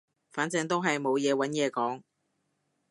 [0.31, 2.01] 反正都係冇嘢揾嘢講